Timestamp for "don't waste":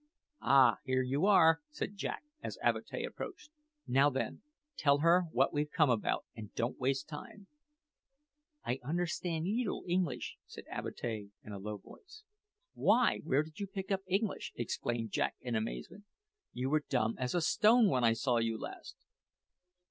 6.55-7.07